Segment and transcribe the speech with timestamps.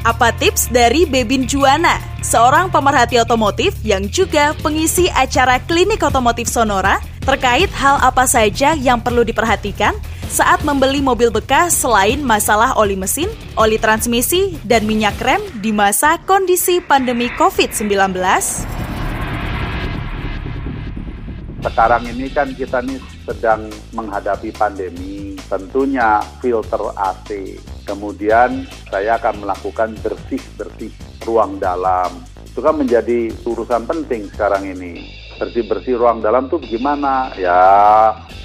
[0.00, 7.04] Apa tips dari Bebin Juana, seorang pemerhati otomotif yang juga pengisi acara klinik otomotif Sonora
[7.20, 9.92] terkait hal apa saja yang perlu diperhatikan
[10.24, 13.28] saat membeli mobil bekas selain masalah oli mesin,
[13.60, 18.16] oli transmisi, dan minyak rem di masa kondisi pandemi COVID-19?
[21.60, 22.96] Sekarang ini kan kita nih
[23.28, 27.60] sedang menghadapi pandemi, tentunya filter AC.
[27.84, 30.92] Kemudian saya akan melakukan bersih-bersih
[31.24, 32.10] ruang dalam.
[32.44, 35.06] Itu kan menjadi urusan penting sekarang ini.
[35.38, 37.32] Bersih-bersih ruang dalam tuh gimana?
[37.38, 37.56] Ya,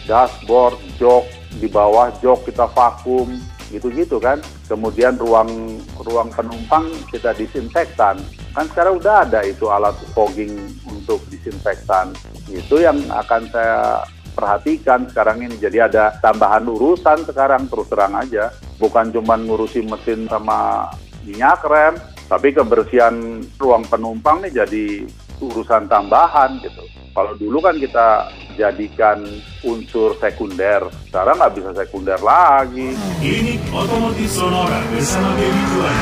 [0.08, 1.28] dashboard, jok,
[1.60, 3.32] di bawah jok kita vakum,
[3.74, 4.40] gitu-gitu kan.
[4.70, 8.22] Kemudian ruang ruang penumpang kita disinfektan.
[8.56, 10.56] Kan sekarang udah ada itu alat fogging
[10.88, 12.16] untuk disinfektan.
[12.48, 15.56] Itu yang akan saya perhatikan sekarang ini.
[15.56, 18.52] Jadi ada tambahan urusan sekarang terus terang aja.
[18.76, 20.92] Bukan cuma ngurusi mesin sama
[21.24, 21.96] minyak rem,
[22.28, 25.08] tapi kebersihan ruang penumpang nih jadi
[25.40, 26.84] urusan tambahan gitu.
[27.16, 28.28] Kalau dulu kan kita
[28.60, 29.24] jadikan
[29.64, 32.92] unsur sekunder, sekarang nggak bisa sekunder lagi.
[33.24, 35.96] Ini Otomotif Sonora bersama Dewi.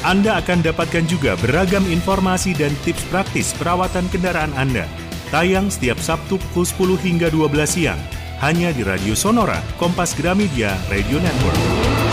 [0.00, 5.09] Anda akan dapatkan juga beragam informasi dan tips praktis perawatan kendaraan Anda.
[5.30, 8.00] Tayang setiap Sabtu pukul 10 hingga 12 siang.
[8.42, 12.09] Hanya di Radio Sonora, Kompas Gramedia Radio Network.